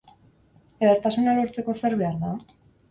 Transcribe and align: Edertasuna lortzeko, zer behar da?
Edertasuna 0.87 1.37
lortzeko, 1.41 1.79
zer 1.85 2.01
behar 2.05 2.21
da? 2.27 2.37